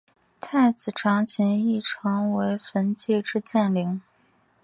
[0.39, 4.01] 太子长琴亦成为焚寂之剑灵。